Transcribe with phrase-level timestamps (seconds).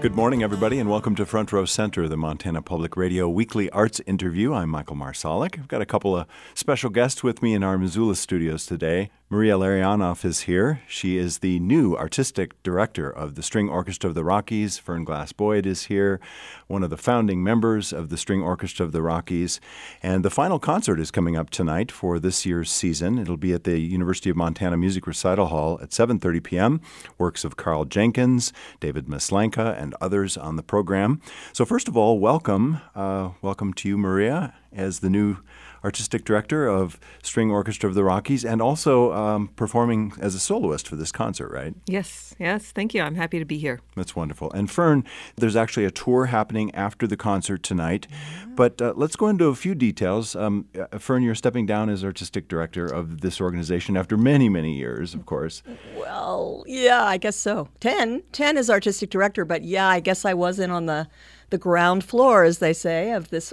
[0.00, 4.00] Good morning, everybody, and welcome to Front Row Center, the Montana Public Radio weekly arts
[4.06, 4.54] interview.
[4.54, 5.58] I'm Michael Marsolek.
[5.58, 9.10] I've got a couple of special guests with me in our Missoula studios today.
[9.32, 10.82] Maria Larionoff is here.
[10.88, 14.76] She is the new artistic director of the String Orchestra of the Rockies.
[14.76, 16.18] Fern Glass Boyd is here,
[16.66, 19.60] one of the founding members of the String Orchestra of the Rockies.
[20.02, 23.20] And the final concert is coming up tonight for this year's season.
[23.20, 26.80] It'll be at the University of Montana Music Recital Hall at 7:30 p.m.
[27.16, 31.20] Works of Karl Jenkins, David Maslanka, and others on the program.
[31.52, 35.36] So first of all, welcome, uh, welcome to you, Maria, as the new
[35.84, 40.88] artistic director of String Orchestra of the Rockies, and also um, performing as a soloist
[40.88, 41.74] for this concert, right?
[41.86, 42.72] Yes, yes.
[42.72, 43.02] Thank you.
[43.02, 43.80] I'm happy to be here.
[43.96, 44.50] That's wonderful.
[44.52, 45.04] And Fern,
[45.36, 48.06] there's actually a tour happening after the concert tonight.
[48.54, 50.36] But uh, let's go into a few details.
[50.36, 54.76] Um, uh, Fern, you're stepping down as artistic director of this organization after many, many
[54.76, 55.62] years, of course.
[55.96, 57.68] Well, yeah, I guess so.
[57.80, 61.08] Ten, ten as artistic director, but yeah, I guess I was in on the
[61.50, 63.52] the ground floor, as they say, of this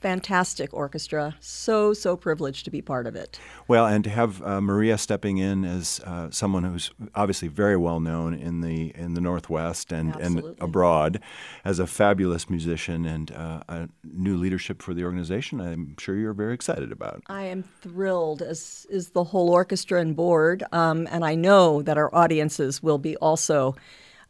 [0.00, 1.36] fantastic orchestra.
[1.40, 3.38] So, so privileged to be part of it.
[3.66, 8.00] Well, and to have uh, Maria stepping in as uh, someone who's obviously very well
[8.00, 11.20] known in the in the Northwest and, and abroad
[11.64, 16.32] as a fabulous musician and uh, a new leadership for the organization, I'm sure you're
[16.32, 17.22] very excited about.
[17.26, 21.98] I am thrilled, as is the whole orchestra and board, um, and I know that
[21.98, 23.76] our audiences will be also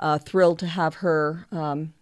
[0.00, 1.46] uh, thrilled to have her.
[1.52, 1.92] Um,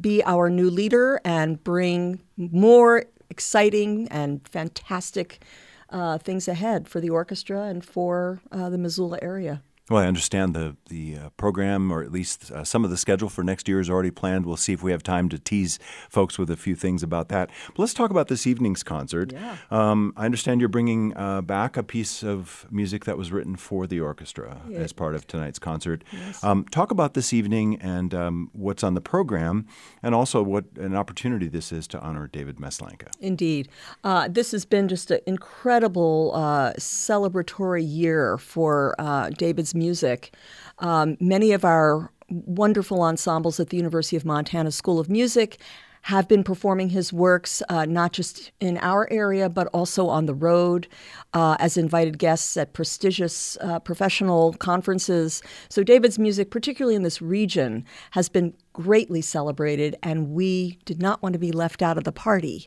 [0.00, 5.42] be our new leader and bring more exciting and fantastic
[5.90, 9.62] uh, things ahead for the orchestra and for uh, the Missoula area.
[9.90, 13.28] Well, I understand the the uh, program, or at least uh, some of the schedule
[13.28, 14.44] for next year is already planned.
[14.46, 15.78] We'll see if we have time to tease
[16.10, 17.50] folks with a few things about that.
[17.68, 19.32] But let's talk about this evening's concert.
[19.32, 19.56] Yeah.
[19.70, 23.86] Um, I understand you're bringing uh, back a piece of music that was written for
[23.86, 24.78] the orchestra Yeah.
[24.80, 26.04] as part of tonight's concert.
[26.12, 26.42] Yes.
[26.44, 29.66] Um, talk about this evening and um, what's on the program,
[30.02, 33.08] and also what an opportunity this is to honor David Maslanka.
[33.20, 33.68] Indeed.
[34.04, 40.34] Uh, this has been just an incredible uh, celebratory year for uh, David's music.
[40.78, 45.58] Um, many of our wonderful ensembles at the University of Montana School of Music
[46.02, 50.34] have been performing his works uh, not just in our area but also on the
[50.34, 50.86] road
[51.34, 55.42] uh, as invited guests at prestigious uh, professional conferences.
[55.68, 61.20] So, David's music, particularly in this region, has been greatly celebrated, and we did not
[61.20, 62.64] want to be left out of the party.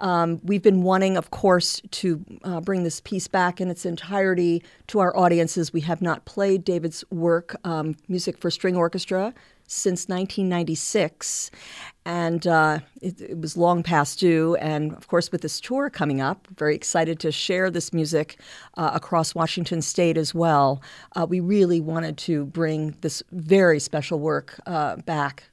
[0.00, 4.64] Um, we've been wanting, of course, to uh, bring this piece back in its entirety
[4.88, 5.72] to our audiences.
[5.72, 9.32] We have not played David's work, um, music for string orchestra,
[9.68, 11.50] since 1996,
[12.04, 14.56] and uh, it, it was long past due.
[14.56, 18.38] And of course, with this tour coming up, very excited to share this music
[18.76, 20.82] uh, across Washington State as well.
[21.16, 25.44] Uh, we really wanted to bring this very special work uh, back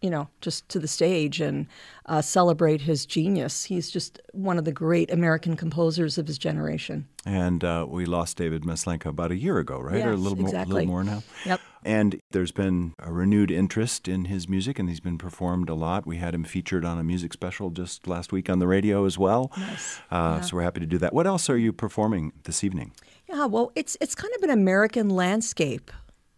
[0.00, 1.66] you know, just to the stage and
[2.06, 3.64] uh, celebrate his genius.
[3.64, 7.06] He's just one of the great American composers of his generation.
[7.26, 10.04] And uh, we lost David Maslanka about a year ago, right?
[10.04, 10.74] or a Yes, little more, exactly.
[10.74, 11.22] little more now.
[11.44, 11.60] Yep.
[11.84, 16.06] And there's been a renewed interest in his music, and he's been performed a lot.
[16.06, 19.18] We had him featured on a music special just last week on the radio as
[19.18, 19.50] well.
[19.56, 19.98] Nice.
[20.10, 20.40] Uh, Yeah.
[20.42, 21.12] So we're happy to do that.
[21.12, 22.92] What else are you performing this evening?
[23.28, 25.90] Yeah, well, it's it's kind of an American landscape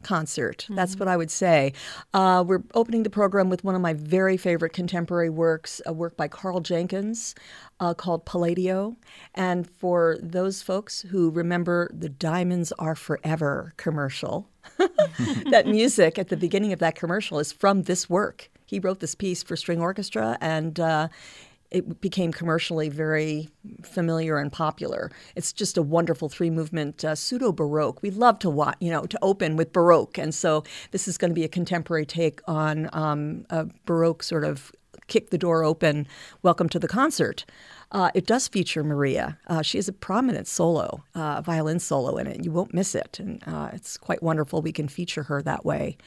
[0.02, 0.66] concert.
[0.70, 1.72] That's what I would say.
[2.14, 6.16] Uh, we're opening the program with one of my very favorite contemporary works, a work
[6.16, 7.34] by Karl Jenkins
[7.78, 8.96] uh, called Palladio.
[9.34, 14.48] And for those folks who remember the Diamonds Are Forever commercial,
[15.50, 18.50] that music at the beginning of that commercial is from this work.
[18.66, 21.08] He wrote this piece for string orchestra, and uh,
[21.70, 23.48] it became commercially very
[23.82, 25.10] familiar and popular.
[25.36, 28.02] It's just a wonderful three movement uh, pseudo baroque.
[28.02, 31.30] We love to watch, you know, to open with baroque, and so this is going
[31.30, 34.72] to be a contemporary take on um, a baroque sort of
[35.10, 36.06] kick the door open,
[36.42, 37.44] welcome to the concert.
[37.92, 39.36] Uh, it does feature Maria.
[39.48, 42.44] Uh, she has a prominent solo, uh, violin solo in it.
[42.44, 44.62] You won't miss it, and uh, it's quite wonderful.
[44.62, 45.98] We can feature her that way.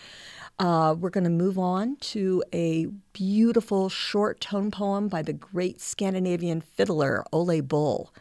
[0.59, 5.81] Uh, we're going to move on to a beautiful short tone poem by the great
[5.81, 8.13] Scandinavian fiddler Ole Bull.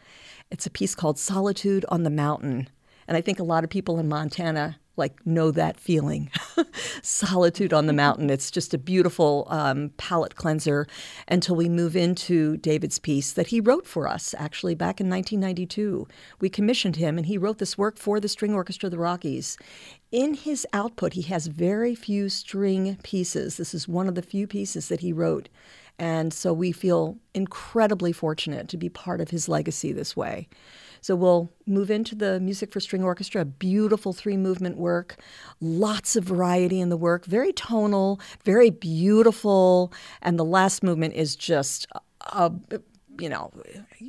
[0.49, 2.69] It's a piece called Solitude on the Mountain.
[3.07, 6.29] And I think a lot of people in Montana like know that feeling.
[7.01, 8.29] Solitude on the mountain.
[8.29, 10.87] It's just a beautiful um, palate cleanser
[11.27, 16.07] until we move into David's piece that he wrote for us actually back in 1992.
[16.39, 19.57] We commissioned him and he wrote this work for the String Orchestra of the Rockies.
[20.13, 23.57] In his output, he has very few string pieces.
[23.57, 25.49] This is one of the few pieces that he wrote.
[25.97, 30.47] And so we feel incredibly fortunate to be part of his legacy this way.
[31.01, 35.19] So we'll move into the music for string orchestra, a beautiful three movement work,
[35.59, 39.91] lots of variety in the work, very tonal, very beautiful.
[40.21, 41.87] And the last movement is just
[42.21, 42.51] a,
[43.19, 43.51] you know,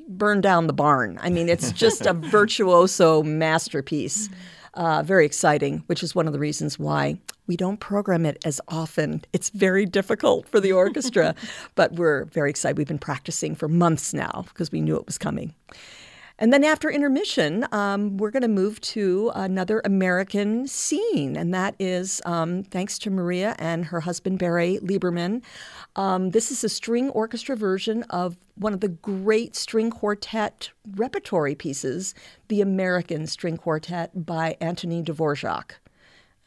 [0.06, 1.18] burn down the barn.
[1.22, 4.28] I mean, it's just a virtuoso masterpiece.
[4.74, 7.16] Uh, very exciting, which is one of the reasons why
[7.46, 9.22] we don't program it as often.
[9.32, 11.34] It's very difficult for the orchestra,
[11.76, 12.76] but we're very excited.
[12.76, 15.54] We've been practicing for months now because we knew it was coming.
[16.36, 21.76] And then after intermission, um, we're going to move to another American scene, and that
[21.78, 25.42] is um, thanks to Maria and her husband Barry Lieberman.
[25.94, 31.54] Um, this is a string orchestra version of one of the great string quartet repertory
[31.54, 32.16] pieces,
[32.48, 35.72] the American String Quartet by Antonin Dvorak.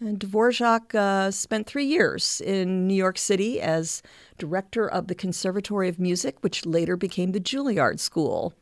[0.02, 4.04] And Dvorak uh, spent three years in New York City as
[4.38, 8.54] director of the Conservatory of Music, which later became the Juilliard School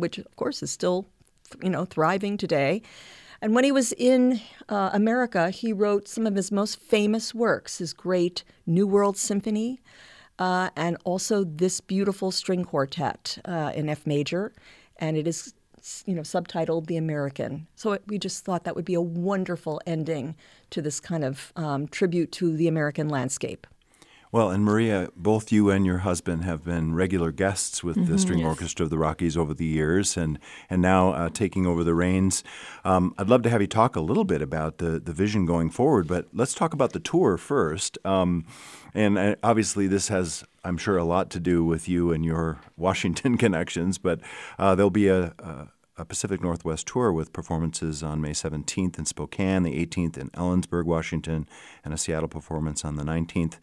[0.00, 1.06] which of course is still,
[1.62, 2.82] you know, thriving today.
[3.42, 7.78] And when he was in uh, America, he wrote some of his most famous works,
[7.78, 9.80] his great New World Symphony,
[10.38, 14.52] uh, and also this beautiful string quartet uh, in F major.
[14.96, 15.54] And it is,
[16.04, 17.66] you know, subtitled The American.
[17.76, 20.36] So it, we just thought that would be a wonderful ending
[20.70, 23.66] to this kind of um, tribute to the American landscape.
[24.32, 28.18] Well, and Maria, both you and your husband have been regular guests with mm-hmm, the
[28.18, 28.46] String yes.
[28.46, 30.38] Orchestra of the Rockies over the years, and
[30.68, 32.44] and now uh, taking over the reins.
[32.84, 35.68] Um, I'd love to have you talk a little bit about the the vision going
[35.70, 37.98] forward, but let's talk about the tour first.
[38.04, 38.44] Um,
[38.94, 42.60] and uh, obviously, this has, I'm sure, a lot to do with you and your
[42.76, 43.98] Washington connections.
[43.98, 44.20] But
[44.60, 49.04] uh, there'll be a, a a Pacific Northwest tour with performances on May 17th in
[49.04, 51.46] Spokane, the 18th in Ellensburg, Washington,
[51.84, 53.58] and a Seattle performance on the 19th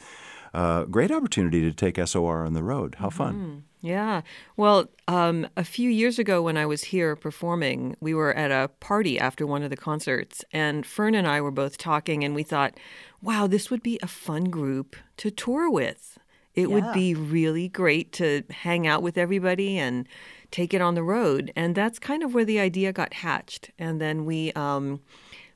[0.57, 2.95] uh, great opportunity to take SOR on the road.
[2.95, 3.35] How fun!
[3.35, 4.21] Mm, yeah.
[4.55, 8.69] Well, um, a few years ago when I was here performing, we were at a
[8.79, 12.41] party after one of the concerts, and Fern and I were both talking, and we
[12.41, 12.73] thought,
[13.21, 16.17] wow, this would be a fun group to tour with.
[16.55, 16.67] It yeah.
[16.73, 20.07] would be really great to hang out with everybody and
[20.49, 21.53] take it on the road.
[21.55, 23.69] And that's kind of where the idea got hatched.
[23.77, 25.01] And then we, um,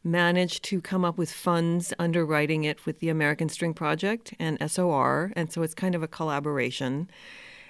[0.03, 5.31] managed to come up with funds underwriting it with the American String Project and SOR.
[5.36, 7.09] And so it's kind of a collaboration.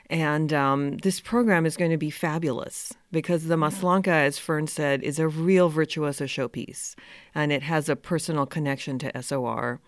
[0.10, 5.04] And um, this program is going to be fabulous because the Maslanka, as Fern said,
[5.04, 6.96] is a real virtuoso showpiece
[7.34, 9.80] and it has a personal connection to SOR.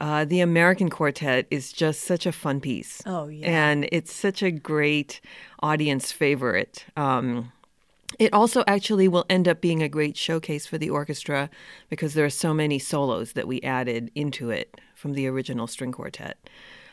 [0.00, 3.02] Uh, the American Quartet is just such a fun piece.
[3.06, 3.46] Oh, yeah.
[3.46, 5.20] And it's such a great
[5.60, 6.84] audience favorite.
[6.96, 7.52] Um,
[8.18, 11.50] it also actually will end up being a great showcase for the orchestra
[11.88, 15.92] because there are so many solos that we added into it from the original string
[15.92, 16.38] quartet.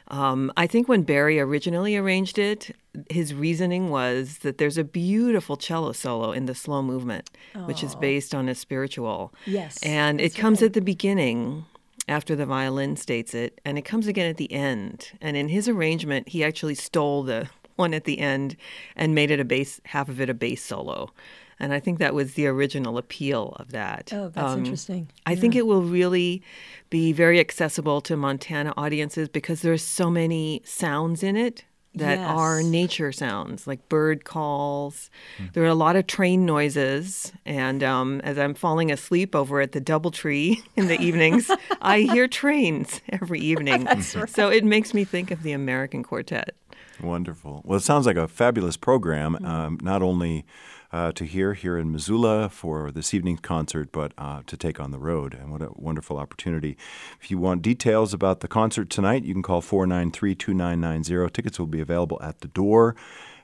[0.07, 2.75] Um, I think when Barry originally arranged it,
[3.09, 7.29] his reasoning was that there's a beautiful cello solo in the slow movement,
[7.65, 9.33] which is based on a spiritual.
[9.45, 9.81] Yes.
[9.83, 10.67] And it comes right.
[10.67, 11.65] at the beginning
[12.09, 15.11] after the violin states it, and it comes again at the end.
[15.21, 18.55] And in his arrangement, he actually stole the one at the end
[18.95, 21.11] and made it a bass, half of it a bass solo.
[21.59, 24.11] And I think that was the original appeal of that.
[24.11, 25.09] Oh, that's um, interesting.
[25.27, 26.41] I think it will really
[26.89, 32.29] be very accessible to Montana audiences because there's so many sounds in it that yes.
[32.29, 35.09] are nature sounds, like bird calls.
[35.37, 35.53] Mm.
[35.53, 37.33] There are a lot of train noises.
[37.45, 41.51] And um, as I'm falling asleep over at the Doubletree in the evenings,
[41.81, 43.85] I hear trains every evening.
[43.85, 44.29] right.
[44.29, 46.55] So it makes me think of the American Quartet.
[47.01, 47.61] Wonderful.
[47.65, 49.45] Well, it sounds like a fabulous program, mm-hmm.
[49.45, 50.45] um, not only
[50.91, 54.91] uh, to hear here in Missoula for this evening's concert, but uh, to take on
[54.91, 55.33] the road.
[55.33, 56.77] And what a wonderful opportunity.
[57.21, 61.31] If you want details about the concert tonight, you can call 493 2990.
[61.31, 62.95] Tickets will be available at the door.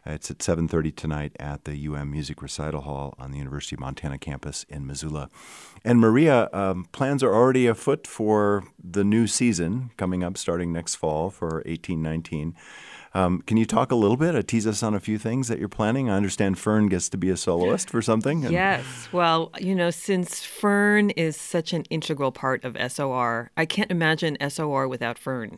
[0.10, 4.18] It's at 7:30 tonight at the UM Music Recital Hall on the University of Montana
[4.18, 5.30] campus in Missoula.
[5.84, 10.96] And Maria, um, plans are already afoot for the new season coming up starting next
[10.96, 12.56] fall for 1819.
[13.18, 15.58] Um, can you talk a little bit, uh, tease us on a few things that
[15.58, 16.08] you're planning?
[16.08, 18.46] I understand Fern gets to be a soloist for something.
[18.46, 18.54] And...
[18.54, 18.86] Yes.
[19.12, 24.38] Well, you know, since Fern is such an integral part of SOR, I can't imagine
[24.48, 25.58] SOR without Fern.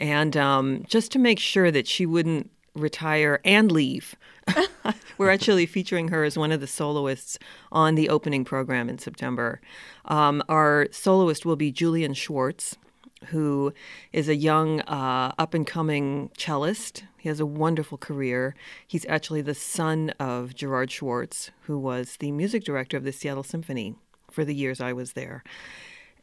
[0.00, 4.14] And um, just to make sure that she wouldn't retire and leave,
[5.16, 7.38] we're actually featuring her as one of the soloists
[7.70, 9.62] on the opening program in September.
[10.04, 12.76] Um, our soloist will be Julian Schwartz
[13.26, 13.72] who
[14.12, 17.04] is a young, uh, up and coming cellist.
[17.18, 18.54] He has a wonderful career.
[18.86, 23.42] He's actually the son of Gerard Schwartz, who was the music director of the Seattle
[23.42, 23.94] Symphony
[24.30, 25.42] for the years I was there.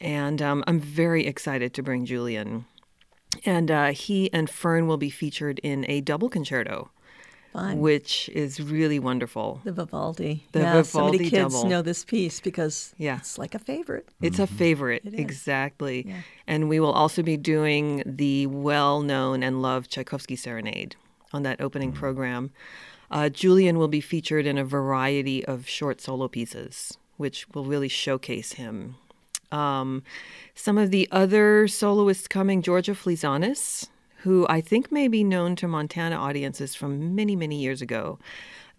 [0.02, 2.66] And um, I'm very excited to bring Julian.
[3.46, 6.90] And uh, he and Fern will be featured in a double concerto
[7.54, 7.80] Fun.
[7.80, 9.60] which is really wonderful.
[9.64, 10.46] The Vivaldi.
[10.52, 11.70] The yeah, so many Vivaldi kids double.
[11.70, 13.18] know this piece because Yeah.
[13.18, 14.08] it's like a favorite.
[14.22, 15.20] It's a favorite, It is.
[15.20, 16.06] exactly.
[16.08, 16.22] Yeah.
[16.46, 20.96] And we will also be doing the well known and loved Tchaikovsky Serenade
[21.34, 22.52] on that opening program.
[23.12, 27.88] Uh, Julian will be featured in a variety of short solo pieces, which will really
[27.90, 28.96] showcase him.
[29.52, 30.04] Um,
[30.54, 33.88] some of the other soloists coming Jorja Fleezanis,
[34.24, 38.20] who I think may be known to Montana audiences from many, many years ago.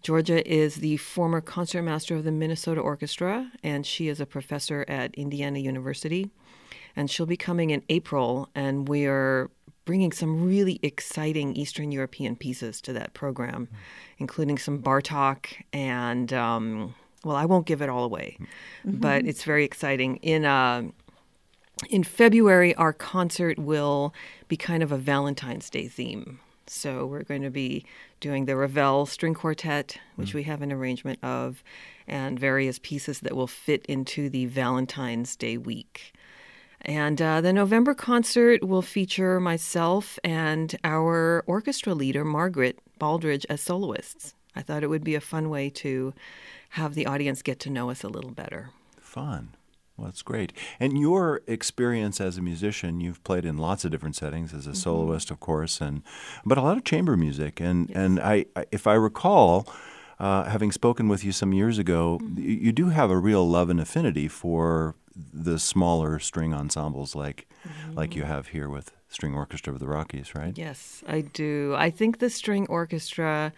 [0.03, 5.13] Jorja is the former concertmaster of the Minnesota Orchestra, and she is a professor at
[5.15, 6.29] Indiana University.
[6.95, 9.49] And she'll be coming in April, and we are
[9.85, 13.67] bringing some really exciting Eastern European pieces to that program,
[14.17, 16.93] including some Bartok and, um,
[17.23, 18.37] well, I won't give it all away,
[18.83, 20.17] but it's very exciting.
[20.17, 20.83] In uh,
[21.89, 24.13] in February, our concert will
[24.47, 26.39] be kind of a Valentine's Day theme.
[26.67, 27.85] So we're going to be
[28.19, 31.63] doing the Ravel String Quartet, which we have an arrangement of,
[32.07, 36.13] and various pieces that will fit into the Valentine's Day week.
[36.83, 43.61] And uh, the November concert will feature myself and our orchestra leader, Margaret Baldridge, as
[43.61, 44.33] soloists.
[44.55, 46.13] I thought it would be a fun way to
[46.69, 48.69] have the audience get to know us a little better.
[48.99, 49.55] Fun.
[50.01, 50.51] Well, that's great.
[50.79, 54.71] And your experience as a musician, you've played in lots of different settings as a
[54.71, 54.77] mm-hmm.
[54.77, 56.01] soloist, of course, and
[56.43, 57.59] but a lot of chamber music.
[57.59, 59.67] And and I, I if I recall,
[60.19, 62.65] uh, having spoken with you some years ago, you, mm-hmm.
[62.65, 67.47] you do have a real love and affinity for the smaller string ensembles like
[67.93, 68.31] like you mm-hmm.
[68.31, 70.57] have here with String Orchestra of the Rockies, right?
[70.57, 71.75] Yes, I do.
[71.77, 73.53] I think the string orchestra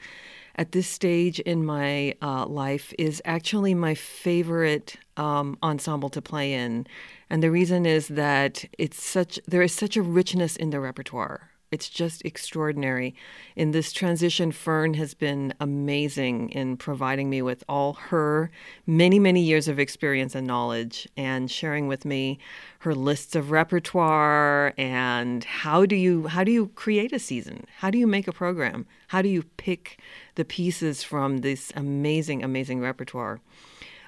[0.56, 6.54] at this stage in my uh, life is actually my favorite um, ensemble to play
[6.54, 6.88] in,
[7.30, 11.50] and the reason is that it's such there is such a richness in the repertoire.
[11.74, 13.16] It's just extraordinary.
[13.56, 18.52] In this transition, Fern has been amazing in providing me with all her
[18.86, 22.38] many, many years of experience and knowledge and sharing with me
[22.82, 27.66] her lists of repertoire and how do you how do you create a season?
[27.78, 28.86] How do you make a program?
[29.08, 29.98] How do you pick
[30.36, 33.40] the pieces from this amazing, amazing repertoire?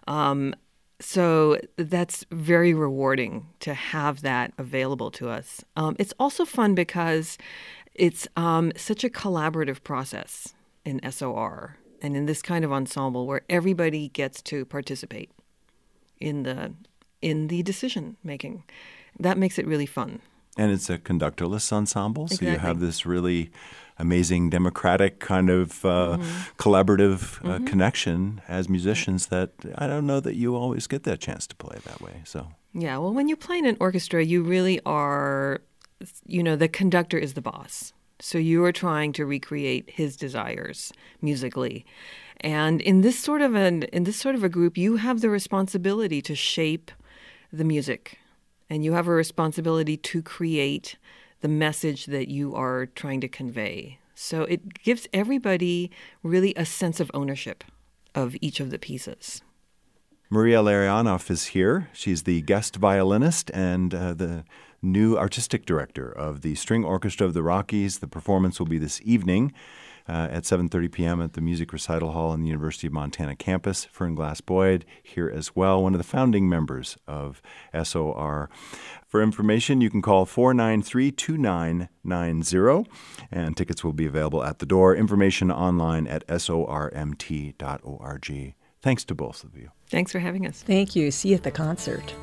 [0.08, 0.56] Um,
[1.00, 5.64] so that's very rewarding to have that available to us.
[5.76, 7.38] Um, it's also fun because
[7.94, 10.54] it's um, such a collaborative process
[10.86, 15.32] in SOR and in this kind of ensemble where everybody gets to participate
[16.20, 16.74] in the
[17.22, 18.64] in the decision making.
[19.20, 20.22] That makes it really fun.
[20.58, 23.52] And it's a conductorless ensemble, so you have this really
[23.98, 26.52] amazing democratic kind of uh, Mm-hmm.
[26.58, 31.48] collaborative uh, connection as musicians that I don't know that you always get that chance
[31.48, 32.22] to play that way.
[32.26, 35.62] So Yeah, well, when you play in an orchestra, you really are,
[36.26, 37.94] you know, the conductor is the boss.
[38.20, 41.86] So you are trying to recreate his desires musically.
[42.42, 45.30] And in this sort of an in this sort of a group, you have the
[45.30, 46.92] responsibility to shape
[47.52, 48.18] the music.
[48.70, 50.98] And you have a responsibility to create
[51.46, 54.00] the message that you are trying to convey.
[54.16, 55.92] So it gives everybody
[56.24, 57.64] really a sense of ownership
[58.16, 59.44] of each of the pieces.
[60.32, 61.88] Maria Larionoff is here.
[61.94, 64.44] She's the guest violinist and uh, the
[64.82, 68.00] new artistic director of the String Orchestra of the Rockies.
[68.00, 69.54] The performance will be this evening
[70.08, 71.22] uh, at 7:30 p.m.
[71.22, 73.86] at the Music Recital Hall on the University of Montana campus.
[73.86, 77.42] Fern Glass Boyd here as well, one of the founding members of
[77.84, 78.50] SOR.
[79.08, 82.90] For information, you can call 493 2990,
[83.32, 84.96] and tickets will be available at the door.
[84.96, 87.56] Information online at sormt.org.
[88.82, 89.72] Thanks to both of you.
[89.90, 90.62] Thanks for having us.
[90.62, 91.10] Thank you.
[91.10, 92.14] See you at the concert.